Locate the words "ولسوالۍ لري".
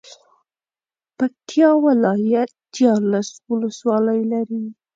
3.49-4.63